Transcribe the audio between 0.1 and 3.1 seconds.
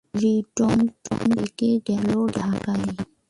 Written থেকে গেল ঢাকায়ই।